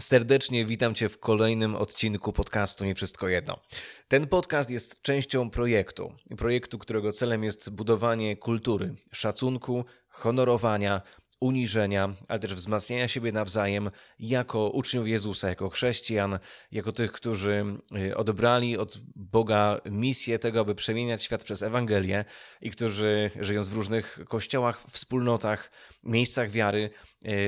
Serdecznie 0.00 0.64
witam 0.64 0.94
Cię 0.94 1.08
w 1.08 1.18
kolejnym 1.18 1.76
odcinku 1.76 2.32
podcastu 2.32 2.84
Nie 2.84 2.94
Wszystko 2.94 3.28
Jedno. 3.28 3.60
Ten 4.08 4.26
podcast 4.26 4.70
jest 4.70 5.02
częścią 5.02 5.50
projektu. 5.50 6.12
Projektu, 6.36 6.78
którego 6.78 7.12
celem 7.12 7.44
jest 7.44 7.70
budowanie 7.70 8.36
kultury, 8.36 8.94
szacunku, 9.12 9.84
honorowania, 10.08 11.02
uniżenia, 11.44 12.14
ale 12.28 12.38
też 12.38 12.54
wzmacniania 12.54 13.08
siebie 13.08 13.32
nawzajem 13.32 13.90
jako 14.18 14.70
uczniów 14.70 15.08
Jezusa, 15.08 15.48
jako 15.48 15.70
chrześcijan, 15.70 16.38
jako 16.72 16.92
tych, 16.92 17.12
którzy 17.12 17.64
y, 18.08 18.16
odebrali 18.16 18.78
od 18.78 18.98
Boga 19.16 19.80
misję 19.90 20.38
tego, 20.38 20.60
aby 20.60 20.74
przemieniać 20.74 21.22
świat 21.22 21.44
przez 21.44 21.62
Ewangelię 21.62 22.24
i 22.60 22.70
którzy 22.70 23.30
żyjąc 23.40 23.68
w 23.68 23.72
różnych 23.72 24.18
kościołach, 24.28 24.80
wspólnotach, 24.90 25.70
miejscach 26.02 26.50
wiary, 26.50 26.90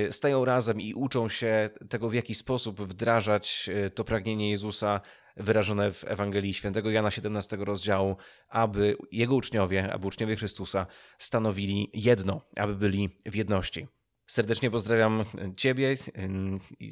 y, 0.09 0.13
stają 0.13 0.45
razem 0.45 0.81
i 0.81 0.95
uczą 0.95 1.29
się 1.29 1.71
tego, 1.89 2.09
w 2.09 2.15
jaki 2.15 2.35
sposób 2.35 2.81
wdrażać 2.81 3.71
y, 3.87 3.91
to 3.91 4.05
pragnienie 4.05 4.51
Jezusa 4.51 5.01
wyrażone 5.37 5.93
w 5.93 6.05
Ewangelii 6.05 6.55
Świętego 6.55 6.91
Jana 6.91 7.11
17 7.11 7.57
rozdziału, 7.57 8.17
aby 8.49 8.97
jego 9.13 9.35
uczniowie, 9.35 9.93
aby 9.93 10.07
uczniowie 10.07 10.37
Chrystusa 10.37 10.87
stanowili 11.19 11.91
jedno, 11.95 12.41
aby 12.57 12.75
byli 12.75 13.17
w 13.27 13.35
jedności. 13.35 13.87
Serdecznie 14.27 14.71
pozdrawiam 14.71 15.25
Ciebie, 15.57 15.97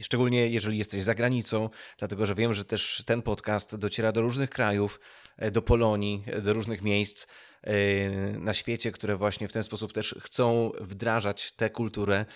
szczególnie 0.03 0.49
jeżeli 0.49 0.79
jesteś 0.79 1.03
za 1.03 1.15
granicą, 1.15 1.71
dlatego 1.99 2.27
że 2.27 2.35
wiem, 2.35 2.55
że 2.55 2.65
też 2.65 3.03
ten 3.07 3.23
podcast 3.23 3.77
dociera 3.77 4.13
do 4.13 4.21
różnych 4.21 4.51
krajów, 4.51 5.01
do 5.53 5.63
Polonii, 5.63 6.25
do 6.43 6.53
różnych 6.53 6.83
miejsc 6.83 7.27
na 8.39 8.55
świecie, 8.55 8.93
które 8.93 9.17
właśnie 9.17 9.49
w 9.49 9.53
ten 9.53 9.63
sposób 9.63 9.93
też 9.93 10.15
chcą 10.21 10.73
wdrażać 10.81 11.53
tę 11.53 11.71
kulturę 11.71 12.27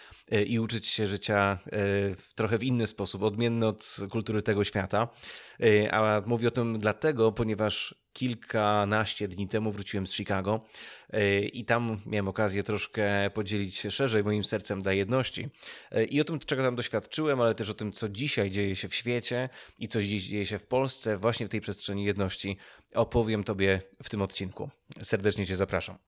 i 0.46 0.58
uczyć 0.58 0.86
się 0.86 1.06
życia 1.06 1.58
w 2.16 2.28
trochę 2.34 2.58
w 2.58 2.64
inny 2.64 2.86
sposób, 2.86 3.22
odmienny 3.22 3.66
od 3.66 3.96
kultury 4.10 4.42
tego 4.42 4.64
świata. 4.64 5.08
A 5.90 6.22
mówię 6.26 6.48
o 6.48 6.50
tym 6.50 6.78
dlatego, 6.78 7.32
ponieważ 7.32 7.94
kilkanaście 8.18 9.28
dni 9.28 9.48
temu 9.48 9.72
wróciłem 9.72 10.06
z 10.06 10.14
Chicago 10.14 10.60
e, 11.10 11.40
i 11.40 11.64
tam 11.64 11.98
miałem 12.06 12.28
okazję 12.28 12.62
troszkę 12.62 13.30
podzielić 13.30 13.76
się 13.76 13.90
szerzej 13.90 14.24
moim 14.24 14.44
sercem 14.44 14.82
dla 14.82 14.92
jedności 14.92 15.48
e, 15.90 16.04
i 16.04 16.20
o 16.20 16.24
tym, 16.24 16.38
czego 16.38 16.62
tam 16.62 16.76
doświadczyłem, 16.76 17.40
ale 17.40 17.54
też 17.54 17.70
o 17.70 17.74
tym, 17.74 17.92
co 17.92 18.08
dzisiaj 18.08 18.50
dzieje 18.50 18.76
się 18.76 18.88
w 18.88 18.94
świecie 18.94 19.48
i 19.78 19.88
co 19.88 20.02
dziś 20.02 20.28
dzieje 20.28 20.46
się 20.46 20.58
w 20.58 20.66
Polsce, 20.66 21.16
właśnie 21.16 21.46
w 21.46 21.50
tej 21.50 21.60
przestrzeni 21.60 22.04
jedności, 22.04 22.56
opowiem 22.94 23.44
Tobie 23.44 23.80
w 24.02 24.08
tym 24.08 24.22
odcinku. 24.22 24.70
Serdecznie 25.02 25.46
Cię 25.46 25.56
zapraszam. 25.56 26.07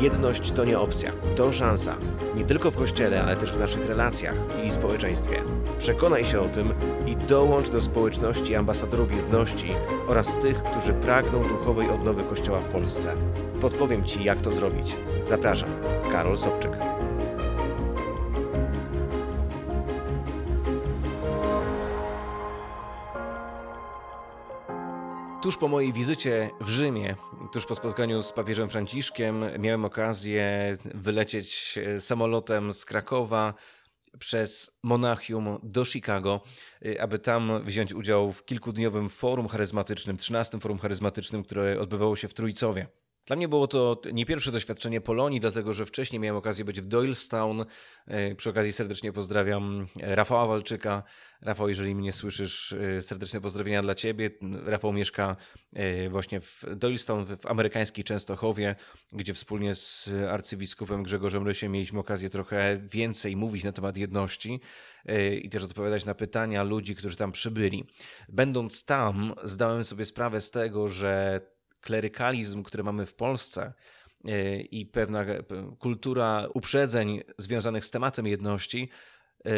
Jedność 0.00 0.52
to 0.52 0.64
nie 0.64 0.78
opcja, 0.78 1.12
to 1.36 1.52
szansa. 1.52 1.96
Nie 2.34 2.44
tylko 2.44 2.70
w 2.70 2.76
kościele, 2.76 3.22
ale 3.22 3.36
też 3.36 3.52
w 3.52 3.58
naszych 3.58 3.86
relacjach 3.86 4.34
i 4.66 4.70
społeczeństwie. 4.70 5.42
Przekonaj 5.78 6.24
się 6.24 6.40
o 6.40 6.48
tym 6.48 6.74
i 7.06 7.16
dołącz 7.16 7.68
do 7.68 7.80
społeczności 7.80 8.54
ambasadorów 8.54 9.16
jedności 9.16 9.74
oraz 10.06 10.38
tych, 10.38 10.62
którzy 10.62 10.92
pragną 10.92 11.48
duchowej 11.48 11.90
odnowy 11.90 12.24
Kościoła 12.24 12.60
w 12.60 12.72
Polsce. 12.72 13.16
Podpowiem 13.60 14.04
Ci, 14.04 14.24
jak 14.24 14.40
to 14.40 14.52
zrobić. 14.52 14.96
Zapraszam, 15.24 15.70
Karol 16.12 16.36
Sobczyk. 16.36 16.91
Tuż 25.52 25.58
po 25.58 25.68
mojej 25.68 25.92
wizycie 25.92 26.50
w 26.60 26.68
Rzymie, 26.68 27.16
tuż 27.52 27.66
po 27.66 27.74
spotkaniu 27.74 28.22
z 28.22 28.32
papieżem 28.32 28.68
Franciszkiem, 28.68 29.44
miałem 29.58 29.84
okazję 29.84 30.76
wylecieć 30.94 31.78
samolotem 31.98 32.72
z 32.72 32.84
Krakowa 32.84 33.54
przez 34.18 34.78
Monachium 34.82 35.58
do 35.62 35.84
Chicago, 35.84 36.40
aby 37.00 37.18
tam 37.18 37.64
wziąć 37.64 37.94
udział 37.94 38.32
w 38.32 38.44
kilkudniowym 38.44 39.08
forum 39.08 39.48
charyzmatycznym, 39.48 40.16
13 40.16 40.60
forum 40.60 40.78
charyzmatycznym, 40.78 41.44
które 41.44 41.80
odbywało 41.80 42.16
się 42.16 42.28
w 42.28 42.34
Trójcowie. 42.34 42.86
Dla 43.26 43.36
mnie 43.36 43.48
było 43.48 43.66
to 43.66 44.00
nie 44.12 44.26
pierwsze 44.26 44.52
doświadczenie 44.52 45.00
Polonii, 45.00 45.40
dlatego 45.40 45.74
że 45.74 45.86
wcześniej 45.86 46.20
miałem 46.20 46.36
okazję 46.36 46.64
być 46.64 46.80
w 46.80 46.86
Doylestown. 46.86 47.64
E, 48.06 48.34
przy 48.34 48.50
okazji 48.50 48.72
serdecznie 48.72 49.12
pozdrawiam 49.12 49.86
Rafała 50.00 50.46
Walczyka. 50.46 51.02
Rafał, 51.42 51.68
jeżeli 51.68 51.94
mnie 51.94 52.12
słyszysz, 52.12 52.72
e, 52.72 53.02
serdeczne 53.02 53.40
pozdrowienia 53.40 53.82
dla 53.82 53.94
Ciebie. 53.94 54.30
Rafał 54.64 54.92
mieszka 54.92 55.36
e, 55.72 56.08
właśnie 56.08 56.40
w 56.40 56.64
Doylestown, 56.76 57.26
w 57.26 57.46
amerykańskiej 57.46 58.04
Częstochowie, 58.04 58.76
gdzie 59.12 59.34
wspólnie 59.34 59.74
z 59.74 60.10
arcybiskupem 60.30 61.02
Grzegorzem 61.02 61.46
Rysiem 61.46 61.72
mieliśmy 61.72 62.00
okazję 62.00 62.30
trochę 62.30 62.78
więcej 62.82 63.36
mówić 63.36 63.64
na 63.64 63.72
temat 63.72 63.96
jedności 63.96 64.60
i 65.42 65.48
też 65.48 65.64
odpowiadać 65.64 66.04
na 66.04 66.14
pytania 66.14 66.62
ludzi, 66.62 66.94
którzy 66.94 67.16
tam 67.16 67.32
przybyli. 67.32 67.84
Będąc 68.28 68.84
tam, 68.84 69.34
zdałem 69.44 69.84
sobie 69.84 70.04
sprawę 70.04 70.40
z 70.40 70.50
tego, 70.50 70.88
że 70.88 71.40
klerykalizm, 71.82 72.62
który 72.62 72.82
mamy 72.82 73.06
w 73.06 73.14
Polsce 73.14 73.72
e, 74.24 74.60
i 74.60 74.86
pewna 74.86 75.24
kultura 75.78 76.48
uprzedzeń 76.54 77.22
związanych 77.38 77.84
z 77.84 77.90
tematem 77.90 78.26
jedności 78.26 78.88
e, 79.44 79.50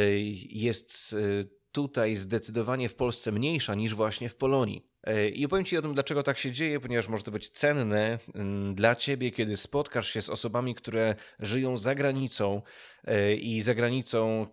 jest 0.50 1.12
e, 1.12 1.44
tutaj 1.72 2.16
zdecydowanie 2.16 2.88
w 2.88 2.94
Polsce 2.94 3.32
mniejsza 3.32 3.74
niż 3.74 3.94
właśnie 3.94 4.28
w 4.28 4.36
Polonii. 4.36 4.86
I 5.32 5.46
opowiem 5.46 5.64
Ci 5.64 5.78
o 5.78 5.82
tym, 5.82 5.94
dlaczego 5.94 6.22
tak 6.22 6.38
się 6.38 6.52
dzieje, 6.52 6.80
ponieważ 6.80 7.08
może 7.08 7.24
to 7.24 7.30
być 7.30 7.50
cenne 7.50 8.18
dla 8.74 8.96
Ciebie, 8.96 9.30
kiedy 9.30 9.56
spotkasz 9.56 10.10
się 10.10 10.22
z 10.22 10.30
osobami, 10.30 10.74
które 10.74 11.14
żyją 11.38 11.76
za 11.76 11.94
granicą 11.94 12.62
i 13.40 13.62
za 13.62 13.74
granicą 13.74 14.46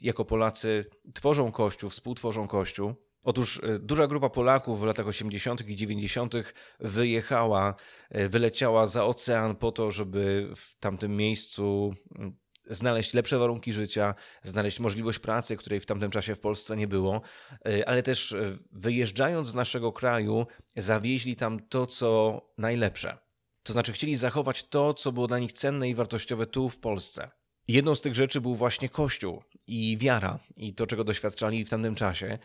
jako 0.00 0.24
Polacy 0.24 0.84
tworzą 1.14 1.52
Kościół, 1.52 1.90
współtworzą 1.90 2.48
Kościół. 2.48 2.94
Otóż 3.22 3.60
e, 3.62 3.78
duża 3.78 4.06
grupa 4.06 4.30
Polaków 4.30 4.80
w 4.80 4.84
latach 4.84 5.06
80. 5.06 5.68
i 5.68 5.76
90. 5.76 6.34
wyjechała, 6.80 7.74
e, 8.10 8.28
wyleciała 8.28 8.86
za 8.86 9.04
ocean 9.04 9.56
po 9.56 9.72
to, 9.72 9.90
żeby 9.90 10.52
w 10.56 10.74
tamtym 10.74 11.16
miejscu 11.16 11.94
mm, 12.18 12.36
znaleźć 12.64 13.14
lepsze 13.14 13.38
warunki 13.38 13.72
życia, 13.72 14.14
znaleźć 14.42 14.80
możliwość 14.80 15.18
pracy, 15.18 15.56
której 15.56 15.80
w 15.80 15.86
tamtym 15.86 16.10
czasie 16.10 16.34
w 16.34 16.40
Polsce 16.40 16.76
nie 16.76 16.88
było, 16.88 17.20
e, 17.66 17.88
ale 17.88 18.02
też 18.02 18.36
wyjeżdżając 18.72 19.48
z 19.48 19.54
naszego 19.54 19.92
kraju, 19.92 20.46
zawieźli 20.76 21.36
tam 21.36 21.60
to, 21.60 21.86
co 21.86 22.40
najlepsze. 22.58 23.18
To 23.62 23.72
znaczy, 23.72 23.92
chcieli 23.92 24.16
zachować 24.16 24.68
to, 24.68 24.94
co 24.94 25.12
było 25.12 25.26
dla 25.26 25.38
nich 25.38 25.52
cenne 25.52 25.88
i 25.88 25.94
wartościowe 25.94 26.46
tu 26.46 26.68
w 26.68 26.78
Polsce. 26.78 27.30
Jedną 27.68 27.94
z 27.94 28.00
tych 28.00 28.14
rzeczy 28.14 28.40
był 28.40 28.54
właśnie 28.54 28.88
Kościół 28.88 29.42
i 29.66 29.96
wiara, 30.00 30.38
i 30.56 30.74
to, 30.74 30.86
czego 30.86 31.04
doświadczali 31.04 31.64
w 31.64 31.70
tamtym 31.70 31.94
czasie. 31.94 32.38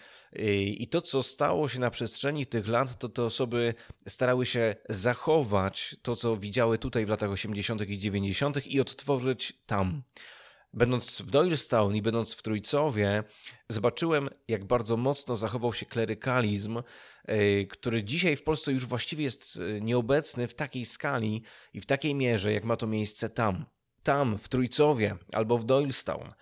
I 0.65 0.87
to, 0.87 1.01
co 1.01 1.23
stało 1.23 1.69
się 1.69 1.79
na 1.79 1.89
przestrzeni 1.89 2.45
tych 2.45 2.67
lat, 2.67 2.99
to 2.99 3.09
te 3.09 3.23
osoby 3.23 3.73
starały 4.07 4.45
się 4.45 4.75
zachować 4.89 5.95
to, 6.01 6.15
co 6.15 6.37
widziały 6.37 6.77
tutaj 6.77 7.05
w 7.05 7.09
latach 7.09 7.31
80. 7.31 7.89
i 7.89 7.97
90. 7.97 8.67
i 8.67 8.81
odtworzyć 8.81 9.53
tam. 9.65 10.03
Będąc 10.73 11.21
w 11.21 11.29
Doylestown 11.29 11.95
i 11.95 12.01
będąc 12.01 12.33
w 12.33 12.41
Trójcowie, 12.41 13.23
zobaczyłem, 13.69 14.29
jak 14.47 14.65
bardzo 14.65 14.97
mocno 14.97 15.35
zachował 15.35 15.73
się 15.73 15.85
klerykalizm, 15.85 16.81
e, 17.25 17.65
który 17.65 18.03
dzisiaj 18.03 18.35
w 18.35 18.43
Polsce 18.43 18.71
już 18.71 18.85
właściwie 18.85 19.23
jest 19.23 19.59
e, 19.59 19.81
nieobecny 19.81 20.47
w 20.47 20.53
takiej 20.53 20.85
skali 20.85 21.43
i 21.73 21.81
w 21.81 21.85
takiej 21.85 22.15
mierze, 22.15 22.53
jak 22.53 22.63
ma 22.63 22.75
to 22.75 22.87
miejsce 22.87 23.29
tam 23.29 23.65
tam, 24.03 24.37
w 24.37 24.49
Trójcowie 24.49 25.15
albo 25.33 25.57
w 25.57 25.65
Doylestown, 25.65 26.33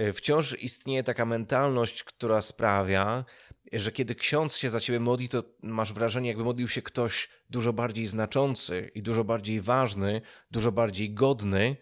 y, 0.00 0.12
wciąż 0.12 0.62
istnieje 0.62 1.02
taka 1.02 1.24
mentalność, 1.24 2.04
która 2.04 2.40
sprawia, 2.40 3.24
że 3.72 3.92
kiedy 3.92 4.14
ksiądz 4.14 4.56
się 4.56 4.70
za 4.70 4.80
ciebie 4.80 5.00
modli, 5.00 5.28
to 5.28 5.42
masz 5.62 5.92
wrażenie, 5.92 6.28
jakby 6.28 6.44
modlił 6.44 6.68
się 6.68 6.82
ktoś 6.82 7.28
dużo 7.50 7.72
bardziej 7.72 8.06
znaczący 8.06 8.90
i 8.94 9.02
dużo 9.02 9.24
bardziej 9.24 9.60
ważny, 9.60 10.20
dużo 10.50 10.72
bardziej 10.72 11.14
godny 11.14 11.76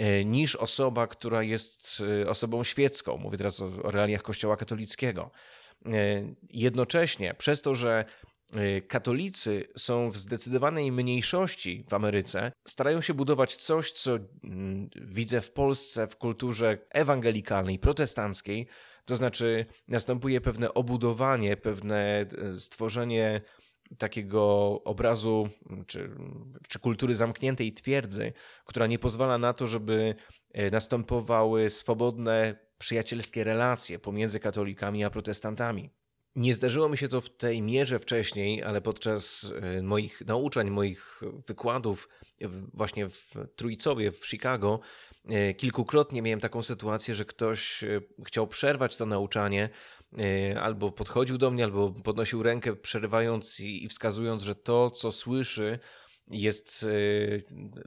y, 0.00 0.24
niż 0.24 0.56
osoba, 0.56 1.06
która 1.06 1.42
jest 1.42 2.02
y, 2.22 2.30
osobą 2.30 2.64
świecką. 2.64 3.16
Mówię 3.16 3.38
teraz 3.38 3.60
o, 3.60 3.66
o 3.82 3.90
realiach 3.90 4.22
Kościoła 4.22 4.56
katolickiego. 4.56 5.30
Jednocześnie, 6.50 7.34
przez 7.34 7.62
to, 7.62 7.74
że 7.74 8.04
katolicy 8.88 9.64
są 9.76 10.10
w 10.10 10.16
zdecydowanej 10.16 10.92
mniejszości 10.92 11.84
w 11.88 11.94
Ameryce, 11.94 12.52
starają 12.68 13.00
się 13.00 13.14
budować 13.14 13.56
coś, 13.56 13.92
co 13.92 14.18
mm, 14.44 14.90
widzę 14.96 15.40
w 15.40 15.52
Polsce 15.52 16.06
w 16.06 16.16
kulturze 16.16 16.78
ewangelikalnej, 16.90 17.78
protestanckiej, 17.78 18.66
to 19.04 19.16
znaczy 19.16 19.66
następuje 19.88 20.40
pewne 20.40 20.74
obudowanie, 20.74 21.56
pewne 21.56 22.26
e, 22.42 22.56
stworzenie 22.56 23.40
takiego 23.98 24.74
obrazu 24.84 25.48
czy, 25.86 26.10
czy 26.68 26.78
kultury 26.78 27.16
zamkniętej 27.16 27.72
twierdzy, 27.72 28.32
która 28.64 28.86
nie 28.86 28.98
pozwala 28.98 29.38
na 29.38 29.52
to, 29.52 29.66
żeby 29.66 30.14
e, 30.52 30.70
następowały 30.70 31.70
swobodne, 31.70 32.56
przyjacielskie 32.78 33.44
relacje 33.44 33.98
pomiędzy 33.98 34.40
katolikami 34.40 35.04
a 35.04 35.10
protestantami. 35.10 35.90
Nie 36.36 36.54
zdarzyło 36.54 36.88
mi 36.88 36.98
się 36.98 37.08
to 37.08 37.20
w 37.20 37.30
tej 37.30 37.62
mierze 37.62 37.98
wcześniej, 37.98 38.62
ale 38.62 38.80
podczas 38.80 39.52
e, 39.62 39.82
moich 39.82 40.22
nauczeń, 40.26 40.70
moich 40.70 41.20
wykładów 41.46 42.08
właśnie 42.74 43.08
w 43.08 43.34
Trójcowie, 43.56 44.12
w 44.12 44.26
Chicago, 44.26 44.80
e, 45.28 45.54
kilkukrotnie 45.54 46.22
miałem 46.22 46.40
taką 46.40 46.62
sytuację, 46.62 47.14
że 47.14 47.24
ktoś 47.24 47.84
chciał 48.26 48.46
przerwać 48.46 48.96
to 48.96 49.06
nauczanie, 49.06 49.68
albo 50.60 50.92
podchodził 50.92 51.38
do 51.38 51.50
mnie, 51.50 51.64
albo 51.64 51.90
podnosił 51.90 52.42
rękę, 52.42 52.76
przerywając 52.76 53.60
i 53.60 53.88
wskazując, 53.88 54.42
że 54.42 54.54
to, 54.54 54.90
co 54.90 55.12
słyszy, 55.12 55.78
jest 56.30 56.86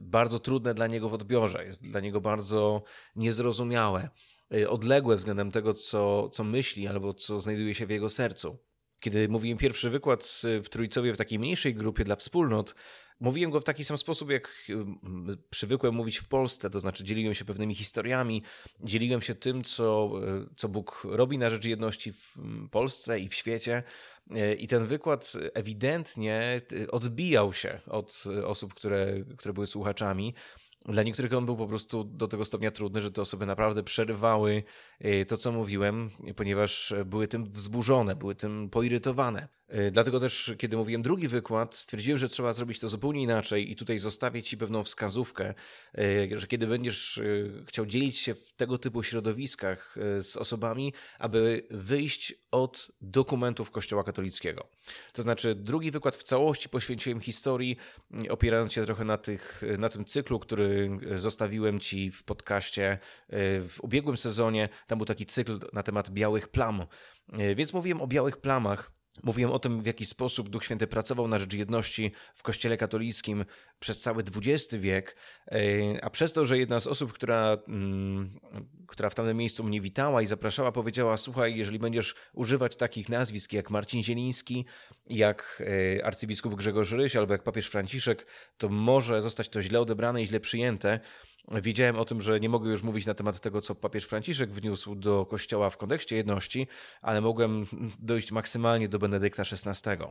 bardzo 0.02 0.38
trudne 0.38 0.74
dla 0.74 0.86
niego 0.86 1.08
w 1.08 1.14
odbiorze, 1.14 1.64
jest 1.64 1.82
dla 1.82 2.00
niego 2.00 2.20
bardzo 2.20 2.82
niezrozumiałe. 3.16 4.08
Y, 4.56 4.68
odległe 4.68 5.16
względem 5.16 5.50
tego, 5.50 5.74
co, 5.74 6.28
co 6.28 6.44
myśli 6.44 6.88
albo 6.88 7.14
co 7.14 7.38
znajduje 7.38 7.74
się 7.74 7.86
w 7.86 7.90
jego 7.90 8.08
sercu. 8.08 8.58
Kiedy 9.00 9.28
mówiłem 9.28 9.58
pierwszy 9.58 9.90
wykład 9.90 10.40
y, 10.44 10.62
w 10.62 10.68
Trójcowie 10.68 11.12
w 11.12 11.16
takiej 11.16 11.38
mniejszej 11.38 11.74
grupie 11.74 12.04
dla 12.04 12.16
wspólnot, 12.16 12.74
mówiłem 13.20 13.50
go 13.50 13.60
w 13.60 13.64
taki 13.64 13.84
sam 13.84 13.98
sposób, 13.98 14.30
jak 14.30 14.48
y, 14.70 14.74
przywykłem 15.50 15.94
mówić 15.94 16.18
w 16.18 16.28
Polsce, 16.28 16.70
to 16.70 16.80
znaczy 16.80 17.04
dzieliłem 17.04 17.34
się 17.34 17.44
pewnymi 17.44 17.74
historiami, 17.74 18.42
dzieliłem 18.80 19.22
się 19.22 19.34
tym, 19.34 19.64
co, 19.64 20.10
co 20.56 20.68
Bóg 20.68 21.06
robi 21.10 21.38
na 21.38 21.50
rzecz 21.50 21.64
jedności 21.64 22.12
w 22.12 22.36
Polsce 22.70 23.20
i 23.20 23.28
w 23.28 23.34
świecie. 23.34 23.82
I 24.58 24.68
ten 24.68 24.86
wykład 24.86 25.32
ewidentnie 25.54 26.60
odbijał 26.90 27.52
się 27.52 27.80
od 27.86 28.24
osób, 28.44 28.74
które, 28.74 29.24
które 29.36 29.54
były 29.54 29.66
słuchaczami. 29.66 30.34
Dla 30.84 31.02
niektórych 31.02 31.32
on 31.32 31.46
był 31.46 31.56
po 31.56 31.66
prostu 31.66 32.04
do 32.04 32.28
tego 32.28 32.44
stopnia 32.44 32.70
trudny, 32.70 33.00
że 33.00 33.10
te 33.10 33.22
osoby 33.22 33.46
naprawdę 33.46 33.82
przerywały 33.82 34.62
y, 35.04 35.24
to, 35.24 35.36
co 35.36 35.52
mówiłem, 35.52 36.10
ponieważ 36.36 36.94
były 37.06 37.28
tym 37.28 37.44
wzburzone, 37.44 38.16
były 38.16 38.34
tym 38.34 38.70
poirytowane. 38.70 39.48
Y, 39.74 39.90
dlatego 39.90 40.20
też, 40.20 40.52
kiedy 40.58 40.76
mówiłem 40.76 41.02
drugi 41.02 41.28
wykład, 41.28 41.74
stwierdziłem, 41.74 42.18
że 42.18 42.28
trzeba 42.28 42.52
zrobić 42.52 42.78
to 42.78 42.88
zupełnie 42.88 43.22
inaczej 43.22 43.70
i 43.70 43.76
tutaj 43.76 43.98
zostawię 43.98 44.42
Ci 44.42 44.56
pewną 44.56 44.84
wskazówkę, 44.84 45.54
y, 45.98 46.30
że 46.38 46.46
kiedy 46.46 46.66
będziesz 46.66 47.20
chciał 47.66 47.86
dzielić 47.86 48.18
się 48.18 48.34
w 48.34 48.52
tego 48.52 48.78
typu 48.78 49.02
środowiskach 49.02 49.96
z 50.20 50.36
osobami, 50.36 50.92
aby 51.18 51.66
wyjść 51.70 52.34
od 52.50 52.92
dokumentów 53.00 53.70
Kościoła 53.70 54.04
katolickiego. 54.04 54.68
To 55.12 55.22
znaczy, 55.22 55.54
drugi 55.54 55.90
wykład 55.90 56.16
w 56.16 56.22
całości 56.22 56.68
poświęciłem 56.68 57.20
historii, 57.20 57.76
opierając 58.30 58.72
się 58.72 58.84
trochę 58.84 59.04
na, 59.04 59.16
tych, 59.16 59.62
na 59.78 59.88
tym 59.88 60.04
cyklu, 60.04 60.38
który 60.38 60.90
zostawiłem 61.16 61.80
Ci 61.80 62.10
w 62.10 62.24
podcaście 62.24 62.98
w 63.68 63.76
ubiegłym 63.80 64.16
sezonie. 64.16 64.68
Tam 64.86 64.98
był 64.98 65.06
taki 65.06 65.26
cykl 65.26 65.58
na 65.72 65.82
temat 65.82 66.10
białych 66.10 66.48
plam. 66.48 66.86
Więc 67.56 67.72
mówiłem 67.72 68.02
o 68.02 68.06
białych 68.06 68.36
plamach. 68.36 68.93
Mówiłem 69.22 69.52
o 69.52 69.58
tym, 69.58 69.80
w 69.80 69.86
jaki 69.86 70.06
sposób 70.06 70.48
Duch 70.48 70.64
Święty 70.64 70.86
pracował 70.86 71.28
na 71.28 71.38
rzecz 71.38 71.52
jedności 71.52 72.12
w 72.34 72.42
Kościele 72.42 72.76
katolickim 72.76 73.44
przez 73.78 74.00
cały 74.00 74.22
XX 74.36 74.74
wiek, 74.74 75.16
a 76.02 76.10
przez 76.10 76.32
to, 76.32 76.44
że 76.44 76.58
jedna 76.58 76.80
z 76.80 76.86
osób, 76.86 77.12
która, 77.12 77.56
mm, 77.68 78.40
która 78.86 79.10
w 79.10 79.14
tamtym 79.14 79.36
miejscu 79.36 79.64
mnie 79.64 79.80
witała 79.80 80.22
i 80.22 80.26
zapraszała, 80.26 80.72
powiedziała: 80.72 81.16
Słuchaj, 81.16 81.56
jeżeli 81.56 81.78
będziesz 81.78 82.14
używać 82.32 82.76
takich 82.76 83.08
nazwisk 83.08 83.52
jak 83.52 83.70
Marcin 83.70 84.02
Zieliński, 84.02 84.64
jak 85.10 85.62
e, 85.98 86.04
arcybiskup 86.04 86.54
Grzegorz 86.54 86.92
Ryś 86.92 87.16
albo 87.16 87.32
jak 87.32 87.42
papież 87.42 87.66
Franciszek, 87.66 88.26
to 88.58 88.68
może 88.68 89.22
zostać 89.22 89.48
to 89.48 89.62
źle 89.62 89.80
odebrane 89.80 90.22
i 90.22 90.26
źle 90.26 90.40
przyjęte. 90.40 91.00
Wiedziałem 91.52 91.96
o 91.96 92.04
tym, 92.04 92.22
że 92.22 92.40
nie 92.40 92.48
mogę 92.48 92.70
już 92.70 92.82
mówić 92.82 93.06
na 93.06 93.14
temat 93.14 93.40
tego, 93.40 93.60
co 93.60 93.74
papież 93.74 94.04
Franciszek 94.04 94.52
wniósł 94.52 94.94
do 94.94 95.26
Kościoła 95.26 95.70
w 95.70 95.76
kontekście 95.76 96.16
jedności, 96.16 96.66
ale 97.02 97.20
mogłem 97.20 97.66
dojść 97.98 98.32
maksymalnie 98.32 98.88
do 98.88 98.98
Benedykta 98.98 99.42
XVI. 99.42 100.04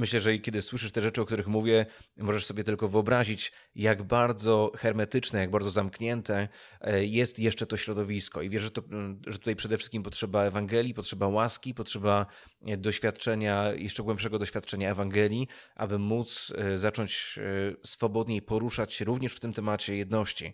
Myślę, 0.00 0.20
że 0.20 0.38
kiedy 0.38 0.62
słyszysz 0.62 0.92
te 0.92 1.02
rzeczy, 1.02 1.22
o 1.22 1.24
których 1.24 1.46
mówię, 1.46 1.86
możesz 2.16 2.46
sobie 2.46 2.64
tylko 2.64 2.88
wyobrazić, 2.88 3.52
jak 3.74 4.02
bardzo 4.02 4.72
hermetyczne, 4.76 5.40
jak 5.40 5.50
bardzo 5.50 5.70
zamknięte 5.70 6.48
e, 6.80 7.04
jest 7.04 7.38
jeszcze 7.38 7.66
to 7.66 7.76
środowisko. 7.76 8.42
I 8.42 8.50
wierzę, 8.50 8.64
że, 8.64 8.70
to, 8.70 8.82
że 9.26 9.38
tutaj 9.38 9.56
przede 9.56 9.78
wszystkim 9.78 10.02
potrzeba 10.02 10.42
Ewangelii, 10.44 10.94
potrzeba 10.94 11.28
łaski, 11.28 11.74
potrzeba 11.74 12.26
e, 12.66 12.76
doświadczenia, 12.76 13.72
jeszcze 13.72 14.02
głębszego 14.02 14.38
doświadczenia 14.38 14.90
Ewangelii, 14.90 15.48
aby 15.74 15.98
móc 15.98 16.52
e, 16.56 16.78
zacząć 16.78 17.38
swobodniej 17.86 18.42
poruszać 18.42 18.94
się 18.94 19.04
również 19.04 19.34
w 19.34 19.40
tym 19.40 19.52
temacie 19.52 19.96
jedności. 19.96 20.52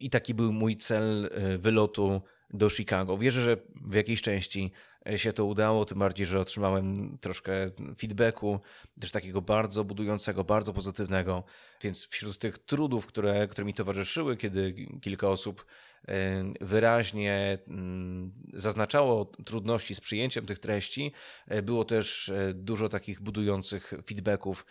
I 0.00 0.10
taki 0.10 0.34
był 0.34 0.52
mój 0.52 0.76
cel 0.76 1.30
wylotu 1.58 2.22
do 2.50 2.70
Chicago. 2.70 3.18
Wierzę, 3.18 3.40
że 3.40 3.56
w 3.86 3.94
jakiejś 3.94 4.22
części 4.22 4.72
się 5.16 5.32
to 5.32 5.44
udało, 5.44 5.84
tym 5.84 5.98
bardziej, 5.98 6.26
że 6.26 6.40
otrzymałem 6.40 7.18
troszkę 7.20 7.52
feedbacku, 7.98 8.60
też 9.00 9.10
takiego 9.10 9.42
bardzo 9.42 9.84
budującego, 9.84 10.44
bardzo 10.44 10.72
pozytywnego. 10.72 11.44
Więc 11.82 12.06
wśród 12.06 12.38
tych 12.38 12.58
trudów, 12.58 13.06
które, 13.06 13.48
które 13.48 13.64
mi 13.64 13.74
towarzyszyły, 13.74 14.36
kiedy 14.36 14.74
kilka 15.00 15.28
osób 15.28 15.66
e, 16.08 16.44
wyraźnie 16.60 17.58
mm, 17.68 18.32
zaznaczało 18.54 19.24
trudności 19.24 19.94
z 19.94 20.00
przyjęciem 20.00 20.46
tych 20.46 20.58
treści, 20.58 21.12
e, 21.48 21.62
było 21.62 21.84
też 21.84 22.28
e, 22.28 22.54
dużo 22.54 22.88
takich 22.88 23.20
budujących 23.20 23.94
feedbacków. 24.06 24.66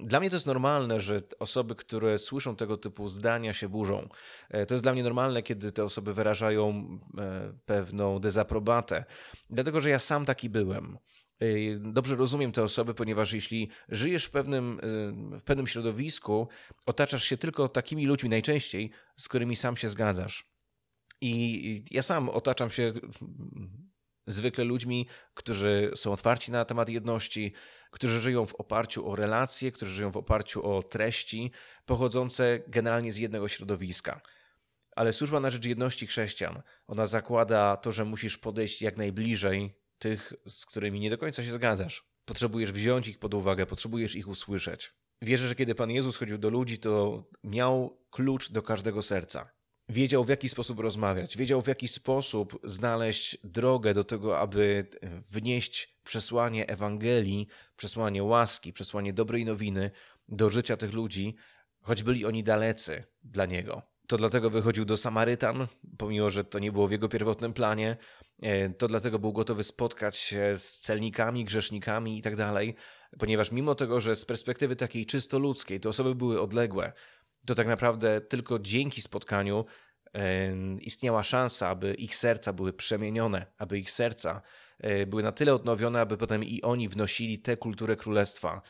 Dla 0.00 0.20
mnie 0.20 0.30
to 0.30 0.36
jest 0.36 0.46
normalne, 0.46 1.00
że 1.00 1.22
osoby, 1.38 1.74
które 1.74 2.18
słyszą 2.18 2.56
tego 2.56 2.76
typu 2.76 3.08
zdania, 3.08 3.52
się 3.52 3.68
burzą. 3.68 4.08
To 4.68 4.74
jest 4.74 4.84
dla 4.84 4.92
mnie 4.92 5.02
normalne, 5.02 5.42
kiedy 5.42 5.72
te 5.72 5.84
osoby 5.84 6.14
wyrażają 6.14 6.98
pewną 7.64 8.18
dezaprobatę, 8.18 9.04
dlatego 9.50 9.80
że 9.80 9.90
ja 9.90 9.98
sam 9.98 10.24
taki 10.24 10.50
byłem. 10.50 10.98
Dobrze 11.80 12.16
rozumiem 12.16 12.52
te 12.52 12.62
osoby, 12.62 12.94
ponieważ 12.94 13.32
jeśli 13.32 13.68
żyjesz 13.88 14.24
w 14.24 14.30
pewnym, 14.30 14.80
w 15.40 15.42
pewnym 15.44 15.66
środowisku, 15.66 16.48
otaczasz 16.86 17.24
się 17.24 17.36
tylko 17.36 17.68
takimi 17.68 18.06
ludźmi 18.06 18.30
najczęściej, 18.30 18.90
z 19.16 19.28
którymi 19.28 19.56
sam 19.56 19.76
się 19.76 19.88
zgadzasz. 19.88 20.51
I 21.22 21.84
ja 21.90 22.02
sam 22.02 22.28
otaczam 22.28 22.70
się 22.70 22.82
mm, 22.82 23.90
zwykle 24.26 24.64
ludźmi, 24.64 25.06
którzy 25.34 25.90
są 25.94 26.12
otwarci 26.12 26.52
na 26.52 26.64
temat 26.64 26.88
jedności, 26.88 27.52
którzy 27.90 28.20
żyją 28.20 28.46
w 28.46 28.54
oparciu 28.54 29.08
o 29.08 29.16
relacje, 29.16 29.72
którzy 29.72 29.92
żyją 29.92 30.10
w 30.10 30.16
oparciu 30.16 30.66
o 30.66 30.82
treści 30.82 31.50
pochodzące 31.86 32.60
generalnie 32.68 33.12
z 33.12 33.18
jednego 33.18 33.48
środowiska. 33.48 34.20
Ale 34.96 35.12
służba 35.12 35.40
na 35.40 35.50
rzecz 35.50 35.64
jedności 35.64 36.06
chrześcijan, 36.06 36.62
ona 36.86 37.06
zakłada 37.06 37.76
to, 37.76 37.92
że 37.92 38.04
musisz 38.04 38.38
podejść 38.38 38.82
jak 38.82 38.96
najbliżej 38.96 39.74
tych, 39.98 40.32
z 40.46 40.66
którymi 40.66 41.00
nie 41.00 41.10
do 41.10 41.18
końca 41.18 41.44
się 41.44 41.52
zgadzasz. 41.52 42.04
Potrzebujesz 42.24 42.72
wziąć 42.72 43.08
ich 43.08 43.18
pod 43.18 43.34
uwagę, 43.34 43.66
potrzebujesz 43.66 44.16
ich 44.16 44.28
usłyszeć. 44.28 44.94
Wierzę, 45.22 45.48
że 45.48 45.54
kiedy 45.54 45.74
Pan 45.74 45.90
Jezus 45.90 46.16
chodził 46.16 46.38
do 46.38 46.50
ludzi, 46.50 46.78
to 46.78 47.24
miał 47.44 48.00
klucz 48.10 48.52
do 48.52 48.62
każdego 48.62 49.02
serca. 49.02 49.61
Wiedział, 49.92 50.24
w 50.24 50.28
jaki 50.28 50.48
sposób 50.48 50.80
rozmawiać, 50.80 51.36
wiedział, 51.36 51.62
w 51.62 51.66
jaki 51.66 51.88
sposób 51.88 52.58
znaleźć 52.64 53.38
drogę 53.44 53.94
do 53.94 54.04
tego, 54.04 54.38
aby 54.38 54.86
wnieść 55.30 55.96
przesłanie 56.04 56.68
Ewangelii, 56.68 57.48
przesłanie 57.76 58.22
łaski, 58.22 58.72
przesłanie 58.72 59.12
dobrej 59.12 59.44
nowiny 59.44 59.90
do 60.28 60.50
życia 60.50 60.76
tych 60.76 60.92
ludzi, 60.92 61.34
choć 61.80 62.02
byli 62.02 62.24
oni 62.24 62.44
dalecy 62.44 63.04
dla 63.22 63.46
Niego. 63.46 63.82
To 64.06 64.16
dlatego 64.16 64.50
wychodził 64.50 64.84
do 64.84 64.96
Samarytan, 64.96 65.66
pomimo 65.98 66.30
że 66.30 66.44
to 66.44 66.58
nie 66.58 66.72
było 66.72 66.88
w 66.88 66.92
jego 66.92 67.08
pierwotnym 67.08 67.52
planie. 67.52 67.96
E, 68.42 68.68
to 68.68 68.88
dlatego 68.88 69.18
był 69.18 69.32
gotowy 69.32 69.62
spotkać 69.62 70.16
się 70.16 70.54
z 70.56 70.78
celnikami, 70.78 71.44
grzesznikami 71.44 72.18
i 72.18 72.22
tak 72.22 72.36
ponieważ 73.18 73.52
mimo 73.52 73.74
tego, 73.74 74.00
że 74.00 74.16
z 74.16 74.24
perspektywy 74.24 74.76
takiej 74.76 75.06
czysto 75.06 75.38
ludzkiej 75.38 75.80
te 75.80 75.88
osoby 75.88 76.14
były 76.14 76.40
odległe, 76.40 76.92
to 77.46 77.54
tak 77.54 77.66
naprawdę 77.66 78.20
tylko 78.20 78.58
dzięki 78.58 79.02
spotkaniu 79.02 79.64
e, 80.14 80.54
istniała 80.80 81.22
szansa, 81.22 81.68
aby 81.68 81.94
ich 81.94 82.16
serca 82.16 82.52
były 82.52 82.72
przemienione, 82.72 83.46
aby 83.58 83.78
ich 83.78 83.90
serca 83.90 84.42
e, 84.78 85.06
były 85.06 85.22
na 85.22 85.32
tyle 85.32 85.54
odnowione, 85.54 86.00
aby 86.00 86.16
potem 86.16 86.44
i 86.44 86.62
oni 86.62 86.88
wnosili 86.88 87.38
tę 87.38 87.56
kulturę 87.56 87.96
królestwa, 87.96 88.62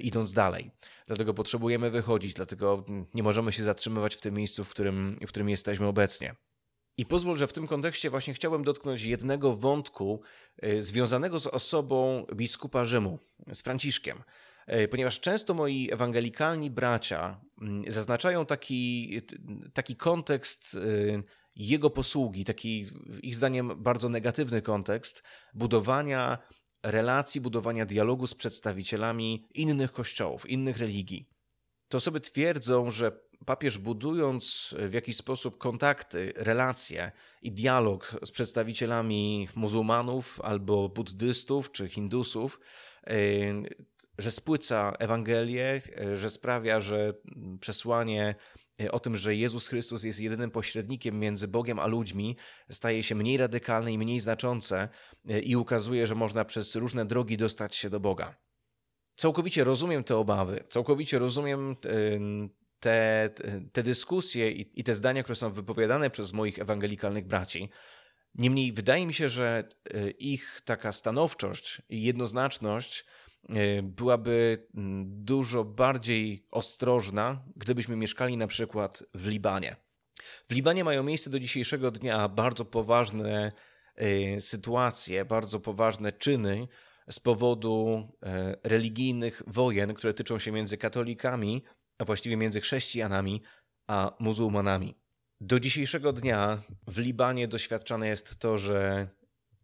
idąc 0.00 0.32
dalej. 0.32 0.70
Dlatego 1.06 1.34
potrzebujemy 1.34 1.90
wychodzić, 1.90 2.34
dlatego 2.34 2.84
nie 3.14 3.22
możemy 3.22 3.52
się 3.52 3.62
zatrzymywać 3.62 4.14
w 4.14 4.20
tym 4.20 4.34
miejscu, 4.34 4.64
w 4.64 4.68
którym, 4.68 5.18
w 5.22 5.28
którym 5.28 5.48
jesteśmy 5.48 5.86
obecnie. 5.86 6.34
I 6.98 7.06
pozwól, 7.06 7.36
że 7.36 7.46
w 7.46 7.52
tym 7.52 7.66
kontekście 7.66 8.10
właśnie 8.10 8.34
chciałem 8.34 8.64
dotknąć 8.64 9.02
jednego 9.02 9.56
wątku 9.56 10.20
y, 10.64 10.82
związanego 10.82 11.40
z 11.40 11.46
osobą 11.46 12.26
biskupa 12.34 12.84
Rzymu, 12.84 13.18
z 13.52 13.62
Franciszkiem. 13.62 14.22
Y, 14.72 14.88
ponieważ 14.88 15.20
często 15.20 15.54
moi 15.54 15.88
ewangelikalni 15.92 16.70
bracia 16.70 17.40
mm, 17.60 17.92
zaznaczają 17.92 18.46
taki, 18.46 19.20
taki 19.72 19.96
kontekst 19.96 20.74
y, 20.74 21.22
jego 21.56 21.90
posługi, 21.90 22.44
taki 22.44 22.86
ich 23.22 23.36
zdaniem 23.36 23.82
bardzo 23.82 24.08
negatywny 24.08 24.62
kontekst 24.62 25.22
budowania 25.54 26.38
relacji, 26.82 27.40
budowania 27.40 27.86
dialogu 27.86 28.26
z 28.26 28.34
przedstawicielami 28.34 29.46
innych 29.54 29.92
kościołów, 29.92 30.50
innych 30.50 30.78
religii. 30.78 31.28
Te 31.88 31.96
osoby 31.96 32.20
twierdzą, 32.20 32.90
że 32.90 33.20
papież 33.46 33.78
budując 33.78 34.74
w 34.88 34.92
jakiś 34.92 35.16
sposób 35.16 35.58
kontakty, 35.58 36.32
relacje 36.36 37.12
i 37.42 37.52
dialog 37.52 38.16
z 38.24 38.30
przedstawicielami 38.30 39.48
muzułmanów 39.54 40.40
albo 40.40 40.88
buddystów 40.88 41.72
czy 41.72 41.88
hindusów, 41.88 42.60
e, 43.06 43.14
że 44.18 44.30
spłyca 44.30 44.92
Ewangelię, 44.98 45.82
e, 46.00 46.16
że 46.16 46.30
sprawia, 46.30 46.80
że 46.80 47.12
przesłanie 47.60 48.34
e, 48.82 48.92
o 48.92 49.00
tym, 49.00 49.16
że 49.16 49.34
Jezus 49.34 49.68
Chrystus 49.68 50.02
jest 50.02 50.20
jedynym 50.20 50.50
pośrednikiem 50.50 51.18
między 51.18 51.48
Bogiem 51.48 51.78
a 51.78 51.86
ludźmi, 51.86 52.36
staje 52.70 53.02
się 53.02 53.14
mniej 53.14 53.36
radykalne 53.36 53.92
i 53.92 53.98
mniej 53.98 54.20
znaczące 54.20 54.88
i 55.42 55.56
ukazuje, 55.56 56.06
że 56.06 56.14
można 56.14 56.44
przez 56.44 56.76
różne 56.76 57.06
drogi 57.06 57.36
dostać 57.36 57.76
się 57.76 57.90
do 57.90 58.00
Boga. 58.00 58.36
Całkowicie 59.16 59.64
rozumiem 59.64 60.04
te 60.04 60.16
obawy, 60.16 60.64
całkowicie 60.68 61.18
rozumiem 61.18 61.76
te, 62.80 63.30
te 63.72 63.82
dyskusje 63.82 64.50
i, 64.52 64.80
i 64.80 64.84
te 64.84 64.94
zdania, 64.94 65.22
które 65.22 65.36
są 65.36 65.50
wypowiadane 65.50 66.10
przez 66.10 66.32
moich 66.32 66.58
ewangelikalnych 66.58 67.26
braci. 67.26 67.70
Niemniej 68.34 68.72
wydaje 68.72 69.06
mi 69.06 69.14
się, 69.14 69.28
że 69.28 69.68
e, 69.94 70.10
ich 70.10 70.60
taka 70.64 70.92
stanowczość 70.92 71.82
i 71.88 72.02
jednoznaczność 72.02 73.00
e, 73.00 73.27
byłaby 73.82 74.66
dużo 75.04 75.64
bardziej 75.64 76.46
ostrożna, 76.50 77.44
gdybyśmy 77.56 77.96
mieszkali 77.96 78.36
na 78.36 78.46
przykład 78.46 79.02
w 79.14 79.26
Libanie. 79.26 79.76
W 80.48 80.54
Libanie 80.54 80.84
mają 80.84 81.02
miejsce 81.02 81.30
do 81.30 81.40
dzisiejszego 81.40 81.90
dnia 81.90 82.28
bardzo 82.28 82.64
poważne 82.64 83.52
e, 83.94 84.40
sytuacje, 84.40 85.24
bardzo 85.24 85.60
poważne 85.60 86.12
czyny 86.12 86.68
z 87.10 87.20
powodu 87.20 88.08
religijnych 88.62 89.42
wojen, 89.46 89.94
które 89.94 90.14
tyczą 90.14 90.38
się 90.38 90.52
między 90.52 90.76
katolikami 90.76 91.62
a 91.98 92.04
właściwie 92.04 92.36
między 92.36 92.60
chrześcijanami 92.60 93.42
a 93.86 94.16
muzułmanami. 94.18 94.94
Do 95.40 95.60
dzisiejszego 95.60 96.12
dnia 96.12 96.62
w 96.86 96.98
Libanie 96.98 97.48
doświadczane 97.48 98.08
jest 98.08 98.38
to, 98.38 98.58
że 98.58 99.08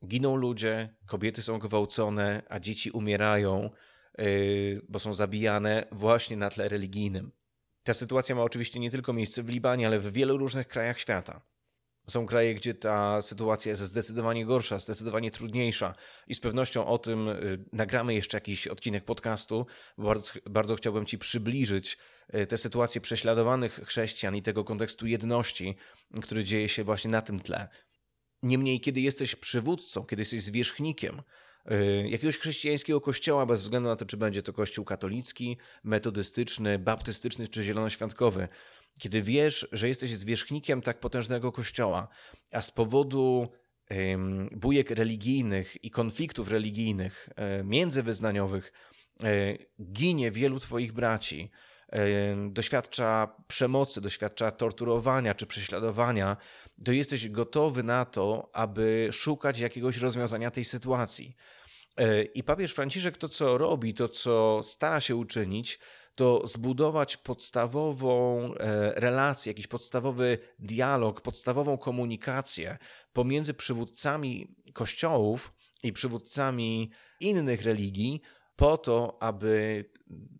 giną 0.04 0.37
ludzie, 0.37 0.94
kobiety 1.06 1.42
są 1.42 1.58
gwałcone, 1.58 2.42
a 2.49 2.61
dzieci 2.61 2.90
umierają, 2.90 3.70
yy, 4.18 4.80
bo 4.88 4.99
są 4.99 5.12
zabijane 5.12 5.87
właśnie 5.92 6.37
na 6.37 6.50
tle 6.50 6.68
religijnym. 6.68 7.32
Ta 7.82 7.94
sytuacja 7.94 8.34
ma 8.34 8.42
oczywiście 8.42 8.80
nie 8.80 8.90
tylko 8.90 9.12
miejsce 9.12 9.42
w 9.42 9.49
Libanie, 9.49 9.87
ale 9.87 10.00
w 10.00 10.12
wielu 10.12 10.37
różnych 10.37 10.68
krajach 10.68 10.99
świata. 10.99 11.40
Są 12.06 12.26
kraje, 12.26 12.54
gdzie 12.54 12.75
ta 12.75 13.23
sytuacja 13.23 13.70
jest 13.70 13.82
zdecydowanie 13.82 14.46
gorsza, 14.46 14.78
zdecydowanie 14.78 15.30
trudniejsza 15.30 15.94
i 16.26 16.34
z 16.34 16.40
pewnością 16.40 16.87
o 16.87 16.99
tym 16.99 17.28
y, 17.28 17.64
nagramy 17.73 18.14
jeszcze 18.14 18.37
jakiś 18.37 18.66
odcinek 18.66 19.04
podcastu, 19.04 19.66
bardzo, 19.99 20.32
bardzo 20.50 20.76
chciałbym 20.76 21.06
Ci 21.06 21.18
przybliżyć 21.18 21.99
y, 22.34 22.46
tę 22.46 22.56
sytuację 22.56 23.00
prześladowanych 23.00 23.80
chrześcijan 23.84 24.37
i 24.37 24.42
tego 24.42 24.64
kontekstu 24.64 25.06
jedności, 25.06 25.76
który 26.23 26.44
dzieje 26.44 26.68
się 26.68 26.84
właśnie 26.84 27.11
na 27.11 27.23
tym 27.23 27.40
tle. 27.40 27.68
Niemniej, 28.45 28.81
kiedy 28.81 29.01
jesteś 29.01 29.37
przywódcą, 29.37 30.05
kiedy 30.05 30.23
jesteś 30.23 30.43
zwierzchnikiem, 30.43 31.23
y, 31.71 32.09
jakiegoś 32.09 32.39
chrześcijańskiego 32.39 33.01
kościoła, 33.01 33.47
bez 33.47 33.63
względu 33.63 33.89
na 33.89 33.97
to, 33.97 34.07
czy 34.07 34.17
będzie 34.17 34.43
to 34.43 34.53
kościół 34.53 34.85
katolicki, 34.85 35.57
metodystyczny, 35.85 36.79
baptystyczny 36.79 37.49
czy 37.49 37.63
zielonoświątkowy, 37.63 38.49
kiedy 39.01 39.23
wiesz, 39.23 39.69
że 39.73 39.89
jesteś 39.89 40.11
zwierzchnikiem 40.11 40.83
tak 40.83 41.01
potężnego 41.01 41.53
kościoła, 41.53 42.09
a 42.53 42.63
z 42.63 42.71
powodu 42.71 43.49
bujek 44.53 44.91
religijnych 44.91 45.85
i 45.85 45.91
konfliktów 45.91 46.49
religijnych, 46.49 47.29
um, 47.37 47.69
międzywyznaniowych, 47.69 48.73
um, 49.21 49.31
ginie 49.93 50.31
wielu 50.31 50.61
Twoich 50.61 50.93
braci, 50.93 51.51
doświadcza 52.49 53.37
przemocy, 53.47 54.01
doświadcza 54.01 54.51
torturowania 54.51 55.35
czy 55.35 55.47
prześladowania, 55.47 56.37
to 56.85 56.93
jesteś 56.93 57.29
gotowy 57.29 57.83
na 57.83 58.05
to, 58.05 58.51
aby 58.53 59.09
szukać 59.13 59.59
jakiegoś 59.59 59.97
rozwiązania 59.97 60.51
tej 60.51 60.65
sytuacji. 60.65 61.37
E, 61.97 62.23
I 62.23 62.43
papież 62.43 62.73
Franciszek 62.73 63.17
to, 63.17 63.29
co 63.29 63.59
robi, 63.59 63.95
to, 63.95 64.09
co 64.09 64.61
stara 64.63 65.01
się 65.01 65.17
uczynić, 65.17 65.79
to 66.15 66.47
zbudować 66.47 67.17
podstawową 67.17 68.45
e, 68.55 68.93
relację, 69.01 69.51
jakiś 69.51 69.67
podstawowy 69.67 70.39
dialog, 70.59 71.21
podstawową 71.21 71.79
komunikację 71.79 72.79
pomiędzy 73.13 73.55
przywódcami 73.55 74.57
kościołów 74.73 75.53
i 75.83 75.93
przywódcami 75.93 76.91
innych 77.21 77.63
religii, 77.63 78.21
po 78.57 78.79
to, 78.79 79.23
aby 79.23 79.85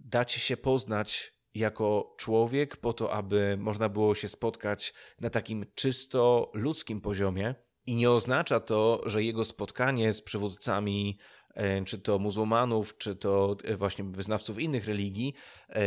dać 0.01 0.33
się 0.33 0.57
poznać 0.57 1.34
jako 1.55 2.15
człowiek, 2.19 2.77
po 2.77 2.93
to, 2.93 3.13
aby 3.13 3.57
można 3.61 3.89
było 3.89 4.15
się 4.15 4.29
spotkać 4.29 4.95
na 5.21 5.31
takim 5.31 5.67
czysto 5.75 6.51
ludzkim 6.55 7.01
poziomie. 7.01 7.55
I 7.87 7.95
nie 7.95 8.11
oznacza 8.11 8.61
to, 8.61 9.03
że 9.07 9.23
jego 9.23 9.45
spotkanie 9.45 10.13
z 10.13 10.23
przywódcami 10.23 11.19
E, 11.55 11.85
czy 11.85 11.99
to 11.99 12.19
muzułmanów, 12.19 12.99
czy 12.99 13.17
to 13.17 13.57
e, 13.65 13.77
właśnie 13.77 14.05
wyznawców 14.05 14.61
innych 14.61 14.87
religii, 14.87 15.35
e, 15.69 15.83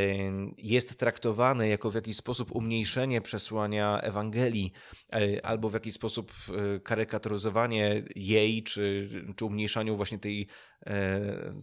jest 0.58 1.00
traktowane 1.00 1.68
jako 1.68 1.92
w 1.92 1.96
jakiś 1.96 2.18
sposób 2.18 2.56
umniejszenie 2.56 3.22
przesłania 3.22 4.02
Ewangelii, 4.02 4.72
albo 5.44 5.70
w 5.70 5.74
jakiś 5.74 5.94
sposób 5.94 6.32
karykaturyzowanie 6.84 8.04
jej, 8.16 8.64
czy, 8.64 9.10
czy 9.36 9.46
umniejszaniu 9.46 9.98
właśnie 9.98 10.20
tej, 10.20 10.48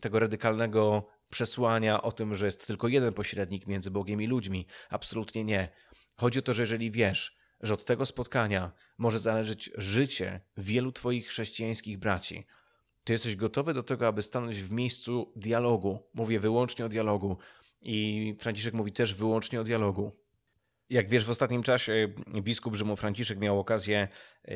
tego 0.00 0.18
radykalnego 0.18 1.06
przesłania 1.30 2.02
o 2.02 2.12
tym, 2.12 2.34
że 2.34 2.46
jest 2.46 2.66
tylko 2.66 2.88
jeden 2.88 3.14
pośrednik 3.14 3.66
między 3.66 3.90
Bogiem 3.90 4.22
i 4.22 4.26
ludźmi. 4.26 4.66
Absolutnie 4.90 5.44
nie. 5.44 5.68
Chodzi 6.16 6.38
o 6.38 6.42
to, 6.42 6.54
że 6.54 6.62
jeżeli 6.62 6.90
wiesz, 6.90 7.36
że 7.60 7.74
od 7.74 7.84
tego 7.84 8.06
spotkania 8.06 8.72
może 8.98 9.18
zależeć 9.18 9.70
życie 9.76 10.40
wielu 10.56 10.92
Twoich 10.92 11.26
chrześcijańskich 11.26 11.98
braci, 11.98 12.46
to 13.04 13.12
jesteś 13.12 13.36
gotowy 13.36 13.74
do 13.74 13.82
tego, 13.82 14.06
aby 14.06 14.22
stanąć 14.22 14.62
w 14.62 14.70
miejscu 14.70 15.32
dialogu. 15.36 15.98
Mówię 16.14 16.40
wyłącznie 16.40 16.84
o 16.84 16.88
dialogu. 16.88 17.36
I 17.82 18.36
Franciszek 18.40 18.74
mówi 18.74 18.92
też 18.92 19.14
wyłącznie 19.14 19.60
o 19.60 19.64
dialogu. 19.64 20.12
Jak 20.90 21.08
wiesz, 21.08 21.24
w 21.24 21.30
ostatnim 21.30 21.62
czasie 21.62 22.08
biskup 22.42 22.76
Rzymu 22.76 22.96
Franciszek 22.96 23.38
miał 23.38 23.60
okazję 23.60 24.08
e, 24.48 24.54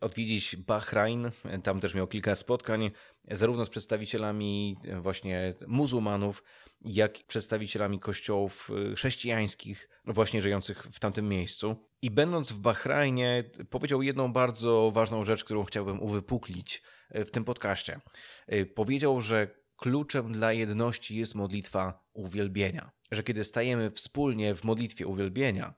odwiedzić 0.00 0.56
Bahrain. 0.56 1.30
Tam 1.62 1.80
też 1.80 1.94
miał 1.94 2.06
kilka 2.06 2.34
spotkań, 2.34 2.90
zarówno 3.30 3.64
z 3.64 3.68
przedstawicielami 3.68 4.76
właśnie 5.00 5.54
muzułmanów, 5.66 6.42
jak 6.80 7.20
i 7.20 7.24
przedstawicielami 7.24 8.00
kościołów 8.00 8.70
e, 8.90 8.94
chrześcijańskich, 8.94 9.88
właśnie 10.04 10.40
żyjących 10.40 10.82
w 10.92 10.98
tamtym 10.98 11.28
miejscu. 11.28 11.76
I 12.02 12.10
będąc 12.10 12.52
w 12.52 12.58
Bahrajnie, 12.58 13.44
powiedział 13.70 14.02
jedną 14.02 14.32
bardzo 14.32 14.90
ważną 14.94 15.24
rzecz, 15.24 15.44
którą 15.44 15.64
chciałbym 15.64 16.02
uwypuklić 16.02 16.82
E, 17.10 17.24
w 17.24 17.30
tym 17.30 17.44
podcaście. 17.44 18.00
E, 18.46 18.66
powiedział, 18.66 19.20
że 19.20 19.48
kluczem 19.76 20.32
dla 20.32 20.52
jedności 20.52 21.16
jest 21.16 21.34
modlitwa 21.34 22.05
uwielbienia. 22.16 22.90
Że 23.10 23.22
kiedy 23.22 23.44
stajemy 23.44 23.90
wspólnie 23.90 24.54
w 24.54 24.64
modlitwie 24.64 25.06
uwielbienia, 25.06 25.74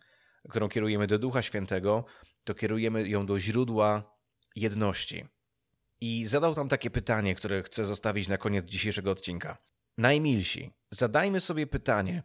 którą 0.49 0.69
kierujemy 0.69 1.07
do 1.07 1.19
Ducha 1.19 1.43
Świętego, 1.43 2.05
to 2.45 2.55
kierujemy 2.55 3.09
ją 3.09 3.27
do 3.27 3.41
źródła 3.41 4.19
jedności. 4.57 5.29
I 6.01 6.27
zadał 6.27 6.55
tam 6.55 6.69
takie 6.69 6.91
pytanie, 6.91 7.35
które 7.35 7.63
chcę 7.63 7.85
zostawić 7.85 8.29
na 8.29 8.39
koniec 8.39 8.65
dzisiejszego 8.65 9.11
odcinka. 9.11 9.59
Najmilsi, 9.99 10.71
zadajmy 10.91 11.41
sobie 11.41 11.67
pytanie, 11.67 12.23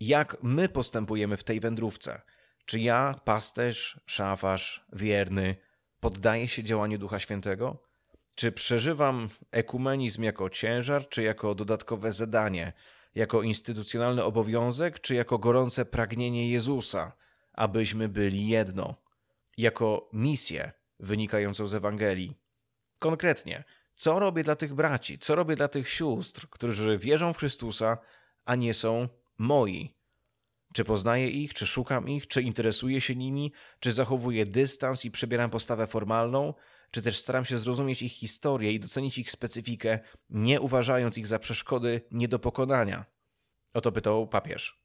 jak 0.00 0.42
my 0.42 0.68
postępujemy 0.68 1.36
w 1.36 1.44
tej 1.44 1.60
wędrówce? 1.60 2.22
Czy 2.64 2.80
ja, 2.80 3.14
pasterz, 3.24 4.00
szafarz, 4.06 4.86
wierny, 4.92 5.56
poddaję 6.00 6.48
się 6.48 6.64
działaniu 6.64 6.98
Ducha 6.98 7.20
Świętego? 7.20 7.82
Czy 8.34 8.52
przeżywam 8.52 9.28
ekumenizm 9.50 10.22
jako 10.22 10.50
ciężar, 10.50 11.08
czy 11.08 11.22
jako 11.22 11.54
dodatkowe 11.54 12.12
zadanie, 12.12 12.72
jako 13.14 13.42
instytucjonalny 13.42 14.24
obowiązek, 14.24 15.00
czy 15.00 15.14
jako 15.14 15.38
gorące 15.38 15.84
pragnienie 15.84 16.50
Jezusa, 16.50 17.12
abyśmy 17.52 18.08
byli 18.08 18.48
jedno, 18.48 18.94
jako 19.56 20.08
misję 20.12 20.72
wynikającą 21.00 21.66
z 21.66 21.74
Ewangelii? 21.74 22.36
Konkretnie, 22.98 23.64
co 23.94 24.18
robię 24.18 24.42
dla 24.42 24.56
tych 24.56 24.74
braci, 24.74 25.18
co 25.18 25.34
robię 25.34 25.56
dla 25.56 25.68
tych 25.68 25.88
sióstr, 25.88 26.48
którzy 26.50 26.98
wierzą 26.98 27.32
w 27.32 27.38
Chrystusa, 27.38 27.98
a 28.44 28.54
nie 28.54 28.74
są 28.74 29.08
moi? 29.38 29.94
Czy 30.74 30.84
poznaję 30.84 31.30
ich, 31.30 31.54
czy 31.54 31.66
szukam 31.66 32.08
ich, 32.08 32.26
czy 32.26 32.42
interesuję 32.42 33.00
się 33.00 33.16
nimi, 33.16 33.52
czy 33.80 33.92
zachowuję 33.92 34.46
dystans 34.46 35.04
i 35.04 35.10
przebieram 35.10 35.50
postawę 35.50 35.86
formalną, 35.86 36.54
czy 36.94 37.02
też 37.02 37.18
staram 37.18 37.44
się 37.44 37.58
zrozumieć 37.58 38.02
ich 38.02 38.12
historię 38.12 38.72
i 38.72 38.80
docenić 38.80 39.18
ich 39.18 39.30
specyfikę, 39.30 39.98
nie 40.30 40.60
uważając 40.60 41.18
ich 41.18 41.26
za 41.26 41.38
przeszkody 41.38 42.00
nie 42.10 42.28
do 42.28 42.38
pokonania? 42.38 43.04
O 43.74 43.80
to 43.80 43.92
pytał 43.92 44.28
papież. 44.28 44.84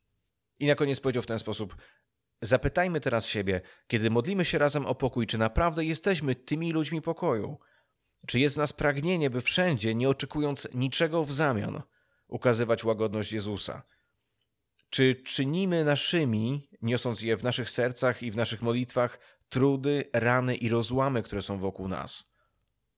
I 0.60 0.68
na 0.68 0.75
koniec 0.75 1.00
powiedział 1.00 1.24
w 1.24 1.25
ten 1.25 1.39
sposób: 1.39 1.75
Zapytajmy 2.42 3.00
teraz 3.00 3.25
siebie, 3.25 3.62
kiedy 3.88 4.10
modlimy 4.10 4.46
się 4.46 4.58
razem 4.58 4.86
o 4.86 4.96
pokój, 4.96 5.28
czy 5.28 5.38
naprawdę 5.38 5.86
jesteśmy 5.86 6.36
tymi 6.36 6.74
ludźmi 6.74 7.01
pokoju? 7.01 7.58
Czy 8.28 8.39
jest 8.39 8.56
w 8.56 8.58
nas 8.58 8.74
pragnienie, 8.74 9.30
by 9.30 9.42
wszędzie, 9.42 9.96
nie 9.96 10.10
oczekując 10.10 10.68
niczego 10.74 11.25
w 11.25 11.32
zamian, 11.32 11.82
ukazywać 12.28 12.84
łagodność 12.84 13.32
Jezusa? 13.32 13.84
Czy 14.89 15.15
czynimy 15.15 15.84
naszymi, 15.84 16.69
niosąc 16.81 17.22
je 17.22 17.38
w 17.38 17.43
naszych 17.43 17.69
sercach 17.69 18.24
i 18.24 18.31
w 18.31 18.36
naszych 18.36 18.62
modlitwach, 18.62 19.19
trudy, 19.50 20.03
rany 20.13 20.55
i 20.55 20.69
rozłamy, 20.69 21.24
które 21.24 21.41
są 21.41 21.60
wokół 21.60 21.88
nas? 21.88 22.24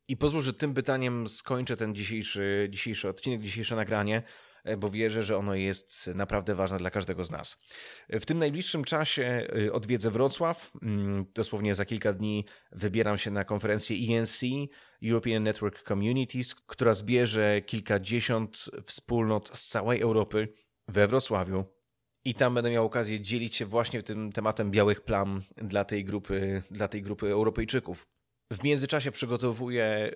I 0.07 0.17
pozwól, 0.17 0.41
że 0.41 0.53
tym 0.53 0.73
pytaniem 0.73 1.27
skończę 1.27 1.77
ten 1.77 1.95
dzisiejszy, 1.95 2.67
dzisiejszy 2.71 3.09
odcinek, 3.09 3.41
dzisiejsze 3.41 3.75
nagranie, 3.75 4.23
e, 4.63 4.77
bo 4.77 4.89
wierzę, 4.89 5.23
że 5.23 5.37
ono 5.37 5.55
jest 5.55 6.07
naprawdę 6.07 6.55
ważne 6.55 6.77
dla 6.77 6.91
każdego 6.91 7.23
z 7.23 7.31
nas. 7.31 7.57
W 8.09 8.25
tym 8.25 8.39
najbliższym 8.39 8.83
czasie 8.83 9.47
e, 9.65 9.73
odwiedzę 9.73 10.11
Wrocław. 10.11 10.71
Mm, 10.81 11.25
dosłownie 11.33 11.75
za 11.75 11.85
kilka 11.85 12.13
dni 12.13 12.45
wybieram 12.71 13.17
się 13.17 13.31
na 13.31 13.43
konferencję 13.43 14.17
ENC, 14.17 14.41
European 15.03 15.43
Network 15.43 15.83
Communities, 15.87 16.55
która 16.55 16.93
zbierze 16.93 17.61
kilkadziesiąt 17.61 18.65
wspólnot 18.85 19.57
z 19.57 19.67
całej 19.67 20.01
Europy 20.01 20.53
we 20.87 21.07
Wrocławiu. 21.07 21.80
I 22.25 22.33
tam 22.33 22.53
będę 22.53 22.71
miał 22.71 22.85
okazję 22.85 23.21
dzielić 23.21 23.55
się 23.55 23.65
właśnie 23.65 24.03
tym 24.03 24.31
tematem 24.31 24.71
białych 24.71 25.01
plam 25.01 25.41
dla 25.55 25.85
tej 25.85 26.05
grupy, 26.05 26.63
dla 26.71 26.87
tej 26.87 27.01
grupy 27.01 27.31
Europejczyków. 27.31 28.07
W 28.53 28.63
międzyczasie 28.63 29.11
przygotowuję 29.11 30.11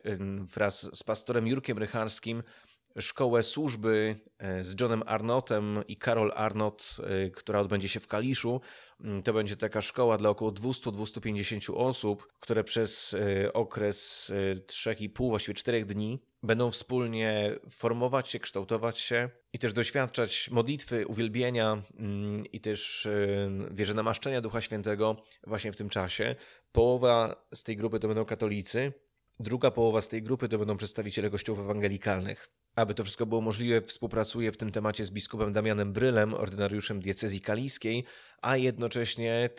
wraz 0.53 0.97
z 0.97 1.03
pastorem 1.03 1.47
Jurkiem 1.47 1.77
Rycharskim 1.77 2.43
szkołę 2.99 3.43
służby 3.43 4.15
e, 4.37 4.63
z 4.63 4.81
Johnem 4.81 5.03
Arnottem 5.05 5.83
i 5.87 5.97
Carol 5.97 6.31
Arnott, 6.35 6.95
e, 7.03 7.29
która 7.29 7.59
odbędzie 7.59 7.89
się 7.89 7.99
w 7.99 8.07
Kaliszu. 8.07 8.61
Mm, 8.99 9.23
to 9.23 9.33
będzie 9.33 9.57
taka 9.57 9.81
szkoła 9.81 10.17
dla 10.17 10.29
około 10.29 10.51
200-250 10.51 11.73
osób, 11.75 12.27
które 12.39 12.63
przez 12.63 13.13
e, 13.13 13.53
okres 13.53 14.31
3,5, 14.67 15.29
właściwie 15.29 15.53
4 15.53 15.85
dni 15.85 16.19
będą 16.43 16.71
wspólnie 16.71 17.55
formować 17.69 18.29
się, 18.29 18.39
kształtować 18.39 18.99
się 18.99 19.29
i 19.55 19.59
też 19.59 19.73
doświadczać 19.73 20.49
modlitwy, 20.51 21.07
uwielbienia 21.07 21.81
mm, 21.99 22.45
i 22.45 22.59
też 22.61 23.07
wierzę 23.71 23.93
namaszczenia 23.93 24.41
Ducha 24.41 24.61
Świętego 24.61 25.23
właśnie 25.47 25.71
w 25.71 25.75
tym 25.75 25.89
czasie. 25.89 26.35
Połowa 26.71 27.45
z 27.53 27.63
tej 27.63 27.77
grupy 27.77 27.99
to 27.99 28.07
będą 28.07 28.25
katolicy, 28.25 28.93
druga 29.39 29.71
połowa 29.71 30.01
z 30.01 30.07
tej 30.09 30.23
grupy 30.23 30.49
to 30.49 30.57
będą 30.57 30.77
przedstawiciele 30.77 31.29
kościołów 31.29 31.61
ewangelikalnych. 31.61 32.49
Aby 32.75 32.93
to 32.93 33.03
wszystko 33.03 33.25
było 33.25 33.41
możliwe, 33.41 33.81
współpracuję 33.81 34.51
w 34.51 34.57
tym 34.57 34.71
temacie 34.71 35.05
z 35.05 35.11
biskupem 35.11 35.53
Damianem 35.53 35.93
Brylem, 35.93 36.33
ordynariuszem 36.33 36.99
diecezji 36.99 37.41
kaliskiej, 37.41 38.05
a 38.45 38.57
jednocześnie 38.57 39.33
e, 39.33 39.49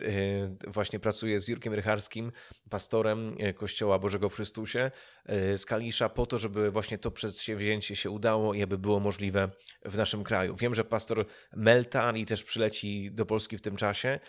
właśnie 0.67 0.99
pracuję 0.99 1.39
z 1.39 1.47
Jurkiem 1.47 1.73
Rycharskim, 1.73 2.31
pastorem 2.69 3.35
e, 3.39 3.53
Kościoła 3.53 3.99
Bożego 3.99 4.29
w 4.29 4.33
Chrystusie 4.35 4.91
e, 5.25 5.57
z 5.57 5.65
Kalisza, 5.65 6.09
po 6.09 6.25
to, 6.25 6.39
żeby 6.39 6.71
właśnie 6.71 6.97
to 6.97 7.11
przedsięwzięcie 7.11 7.95
się 7.95 8.09
udało 8.09 8.53
i 8.53 8.63
aby 8.63 8.77
było 8.77 8.99
możliwe 8.99 9.49
w 9.85 9.97
naszym 9.97 10.23
kraju. 10.23 10.55
Wiem, 10.55 10.75
że 10.75 10.83
pastor 10.83 11.25
Meltari 11.55 12.25
też 12.25 12.43
przyleci 12.43 13.11
do 13.11 13.25
Polski 13.25 13.57
w 13.57 13.61
tym 13.61 13.75
czasie, 13.75 14.19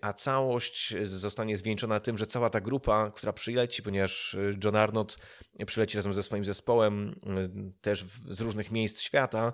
a 0.00 0.12
całość 0.12 0.94
zostanie 1.02 1.56
zwieńczona 1.56 2.00
tym, 2.00 2.18
że 2.18 2.26
cała 2.26 2.50
ta 2.50 2.60
grupa, 2.60 3.10
która 3.10 3.32
przyleci, 3.32 3.82
ponieważ 3.82 4.36
John 4.64 4.76
Arnott 4.76 5.18
przyleci 5.66 5.96
razem 5.96 6.14
ze 6.14 6.22
swoim 6.22 6.44
zespołem 6.44 7.14
też 7.80 8.04
z 8.30 8.40
różnych 8.40 8.70
miejsc 8.70 9.00
świata, 9.00 9.52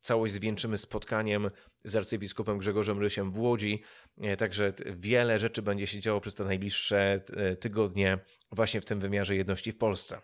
całość 0.00 0.32
zwieńczymy 0.32 0.76
spotkaniem 0.76 1.50
z 1.84 1.96
arcybiskupem 1.96 2.58
Grzegorzem 2.58 2.98
Rysiem 2.98 3.32
w 3.32 3.38
Łodzi. 3.38 3.82
E, 4.20 4.36
także 4.36 4.72
wiele 4.86 5.38
rzeczy 5.38 5.62
będzie 5.62 5.86
się 5.86 6.00
działo 6.00 6.20
przez 6.20 6.34
te 6.34 6.44
najbliższe 6.44 7.20
e, 7.36 7.56
tygodnie 7.56 8.18
właśnie 8.52 8.80
w 8.80 8.84
tym 8.84 9.00
wymiarze 9.00 9.36
jedności 9.36 9.72
w 9.72 9.78
Polsce. 9.78 10.20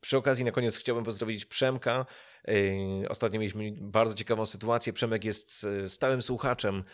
Przy 0.00 0.16
okazji 0.16 0.44
na 0.44 0.50
koniec 0.50 0.76
chciałbym 0.76 1.04
pozdrowić 1.04 1.44
Przemka. 1.44 2.06
E, 2.48 3.08
ostatnio 3.08 3.40
mieliśmy 3.40 3.72
bardzo 3.80 4.14
ciekawą 4.14 4.46
sytuację. 4.46 4.92
Przemek 4.92 5.24
jest 5.24 5.66
stałym 5.86 6.22
słuchaczem 6.22 6.84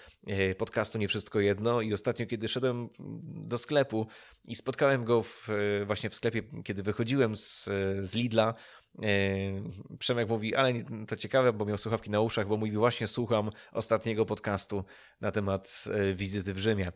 podcastu 0.59 0.99
Nie 0.99 1.09
Wszystko 1.09 1.41
Jedno 1.41 1.81
i 1.81 1.95
ostatnio, 1.95 2.27
kiedy 2.27 2.49
szedłem 2.49 2.89
do 3.25 3.59
sklepu 3.59 4.07
i 4.49 4.55
spotkałem 4.55 5.05
go 5.05 5.23
w, 5.23 5.49
właśnie 5.87 6.11
w 6.11 6.15
sklepie, 6.15 6.43
kiedy 6.65 6.83
wychodziłem 6.83 7.37
z, 7.37 7.65
z 8.01 8.15
Lidla, 8.15 8.55
Przemek 9.99 10.29
mówi, 10.29 10.55
ale 10.55 10.73
to 11.09 11.17
ciekawe, 11.17 11.53
bo 11.53 11.65
miał 11.65 11.79
słuchawki 11.79 12.11
na 12.11 12.21
uszach, 12.21 12.49
bo 12.49 12.57
mówi, 12.57 12.73
właśnie 12.73 13.07
słucham 13.07 13.51
ostatniego 13.73 14.27
podcastu 14.27 14.85
na 15.21 15.31
temat 15.31 15.85
yy, 15.87 16.15
wizyty 16.15 16.55
w 16.55 16.59
Rzymie. 16.59 16.93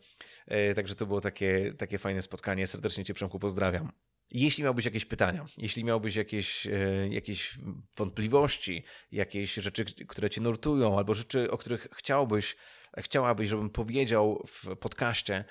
Yy, 0.46 0.74
także 0.74 0.94
to 0.94 1.06
było 1.06 1.20
takie, 1.20 1.72
takie 1.78 1.98
fajne 1.98 2.22
spotkanie. 2.22 2.66
Serdecznie 2.66 3.04
Cię, 3.04 3.14
Przemku, 3.14 3.38
pozdrawiam. 3.38 3.92
Jeśli 4.30 4.64
miałbyś 4.64 4.84
jakieś 4.84 5.04
pytania, 5.04 5.46
jeśli 5.58 5.84
miałbyś 5.84 6.16
jakieś, 6.16 6.68
jakieś 7.10 7.58
wątpliwości, 7.96 8.84
jakieś 9.12 9.54
rzeczy, 9.54 9.84
które 9.84 10.30
Cię 10.30 10.40
nurtują, 10.40 10.98
albo 10.98 11.14
rzeczy, 11.14 11.50
o 11.50 11.58
których 11.58 11.88
chciałbyś, 11.92 12.56
chciałabyś, 12.98 13.48
żebym 13.48 13.70
powiedział 13.70 14.46
w 14.46 14.76
podcaście 14.76 15.44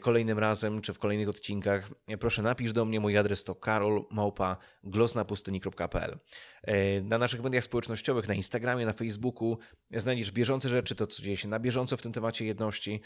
kolejnym 0.00 0.38
razem, 0.38 0.80
czy 0.80 0.94
w 0.94 0.98
kolejnych 0.98 1.28
odcinkach, 1.28 1.90
e, 2.08 2.18
proszę 2.18 2.42
napisz 2.42 2.72
do 2.72 2.84
mnie. 2.84 3.00
Mój 3.00 3.18
adres 3.18 3.44
to 3.44 3.54
karolmałpa.glosnapustyni.pl 3.54 6.18
e, 6.62 7.02
Na 7.02 7.18
naszych 7.18 7.42
mediach 7.42 7.64
społecznościowych, 7.64 8.28
na 8.28 8.34
Instagramie, 8.34 8.86
na 8.86 8.92
Facebooku 8.92 9.58
znajdziesz 9.90 10.32
bieżące 10.32 10.68
rzeczy, 10.68 10.94
to 10.94 11.06
co 11.06 11.22
dzieje 11.22 11.36
się 11.36 11.48
na 11.48 11.58
bieżąco 11.58 11.96
w 11.96 12.02
tym 12.02 12.12
temacie 12.12 12.44
jedności, 12.44 13.00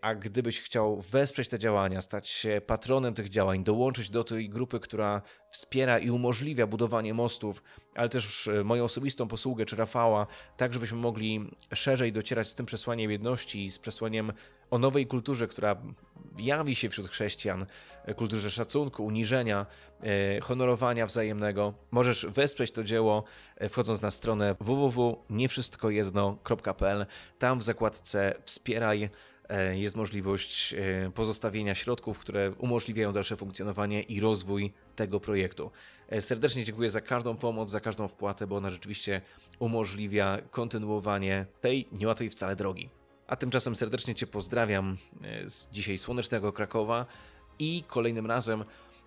a 0.00 0.14
gdybyś 0.14 0.60
chciał 0.60 1.00
wesprzeć 1.00 1.48
te 1.48 1.58
działania, 1.58 2.00
stać 2.00 2.28
się 2.28 2.60
patronem 2.66 3.14
tych 3.14 3.28
działań, 3.28 3.64
dołączyć 3.64 4.10
do 4.10 4.24
tej 4.24 4.48
grupy, 4.48 4.80
która 4.80 5.22
wspiera 5.50 5.98
i 5.98 6.10
umożliwia 6.10 6.66
budowanie 6.66 7.14
mostów, 7.14 7.62
ale 7.94 8.08
też 8.08 8.50
moją 8.64 8.84
osobistą 8.84 9.28
posługę, 9.28 9.66
czy 9.66 9.76
Rafała, 9.76 10.26
tak 10.56 10.74
żebyśmy 10.74 10.98
mogli 10.98 11.50
szerzej 11.74 12.12
docierać 12.12 12.48
z 12.48 12.54
tym 12.54 12.66
przesłaniem 12.66 13.10
jedności, 13.10 13.70
z 13.70 13.78
przesłaniem 13.78 14.32
o 14.70 14.78
nowej 14.78 15.06
kulturze, 15.06 15.46
która 15.46 15.76
jawi 16.38 16.74
się 16.74 16.88
wśród 16.88 17.08
chrześcijan, 17.08 17.66
kulturze 18.16 18.50
szacunku, 18.50 19.04
uniżenia, 19.04 19.66
e, 20.02 20.40
honorowania 20.40 21.06
wzajemnego. 21.06 21.74
Możesz 21.90 22.26
wesprzeć 22.26 22.72
to 22.72 22.84
dzieło 22.84 23.24
e, 23.56 23.68
wchodząc 23.68 24.02
na 24.02 24.10
stronę 24.10 24.56
www.niewszystkojedno.pl. 24.60 27.06
Tam 27.38 27.58
w 27.58 27.62
zakładce 27.62 28.34
Wspieraj 28.44 29.10
e, 29.48 29.78
jest 29.78 29.96
możliwość 29.96 30.74
pozostawienia 31.14 31.74
środków, 31.74 32.18
które 32.18 32.50
umożliwiają 32.50 33.12
dalsze 33.12 33.36
funkcjonowanie 33.36 34.02
i 34.02 34.20
rozwój 34.20 34.72
tego 34.96 35.20
projektu. 35.20 35.70
Serdecznie 36.20 36.64
dziękuję 36.64 36.90
za 36.90 37.00
każdą 37.00 37.36
pomoc, 37.36 37.70
za 37.70 37.80
każdą 37.80 38.08
wpłatę, 38.08 38.46
bo 38.46 38.56
ona 38.56 38.70
rzeczywiście 38.70 39.20
umożliwia 39.58 40.38
kontynuowanie 40.50 41.46
tej 41.60 41.88
niełatwej 41.92 42.30
wcale 42.30 42.56
drogi. 42.56 42.90
A 43.26 43.36
tymczasem 43.36 43.76
serdecznie 43.76 44.14
Cię 44.14 44.26
pozdrawiam 44.26 44.96
e, 45.22 45.50
z 45.50 45.70
dzisiaj 45.70 45.98
słonecznego 45.98 46.52
Krakowa 46.52 47.06
i 47.58 47.84
kolejnym 47.86 48.26
razem 48.26 48.64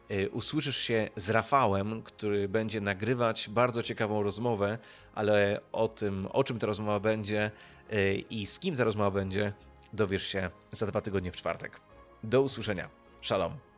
e, 0.09 0.29
usłyszysz 0.29 0.77
się 0.77 1.09
z 1.15 1.29
Rafałem, 1.29 2.01
który 2.01 2.49
będzie 2.49 2.81
nagrywać 2.81 3.49
bardzo 3.49 3.83
ciekawą 3.83 4.23
rozmowę, 4.23 4.77
ale 5.15 5.61
o 5.71 5.87
tym, 5.87 6.27
o 6.31 6.43
czym 6.43 6.59
ta 6.59 6.67
rozmowa 6.67 6.99
będzie 6.99 7.51
e, 7.89 8.15
i 8.15 8.45
z 8.45 8.59
kim 8.59 8.75
ta 8.75 8.83
rozmowa 8.83 9.11
będzie, 9.11 9.53
dowiesz 9.93 10.27
się 10.27 10.49
za 10.71 10.85
dwa 10.85 11.01
tygodnie 11.01 11.31
w 11.31 11.35
czwartek. 11.35 11.81
Do 12.23 12.41
usłyszenia. 12.41 12.89
Shalom. 13.21 13.68